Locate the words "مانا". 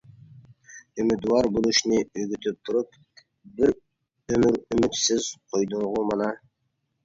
6.13-6.37